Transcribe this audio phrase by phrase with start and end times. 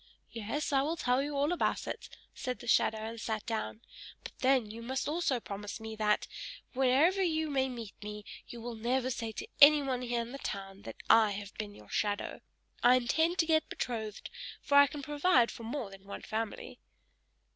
[0.31, 3.81] "Yes, I will tell you all about it," said the shadow, and sat down:
[4.23, 6.27] "but then you must also promise me, that,
[6.73, 10.81] wherever you may meet me, you will never say to anyone here in the town
[10.85, 12.41] that I have been your shadow.
[12.81, 16.79] I intend to get betrothed, for I can provide for more than one family."